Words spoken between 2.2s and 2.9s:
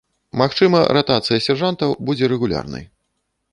рэгулярнай.